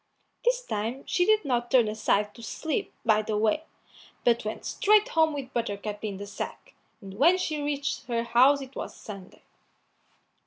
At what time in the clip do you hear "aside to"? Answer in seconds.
1.87-2.41